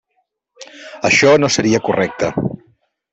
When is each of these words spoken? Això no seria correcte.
Això 1.09 1.33
no 1.43 1.49
seria 1.57 1.83
correcte. 1.91 2.31